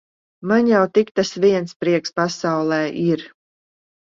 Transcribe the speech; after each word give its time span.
Man 0.51 0.69
jau 0.69 0.79
tik 0.95 1.11
tas 1.19 1.33
viens 1.43 1.75
prieks 1.83 2.17
pasaulē 2.21 2.81
ir. 3.05 3.29